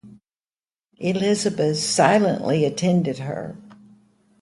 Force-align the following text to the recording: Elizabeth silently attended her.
Elizabeth 0.97 1.77
silently 1.77 2.65
attended 2.65 3.19
her. 3.19 3.55